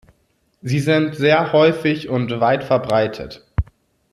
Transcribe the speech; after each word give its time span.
Sie 0.63 0.79
sind 0.79 1.13
sehr 1.15 1.53
häufig 1.53 2.09
und 2.09 2.39
weit 2.39 2.63
verbreitet. 2.63 3.45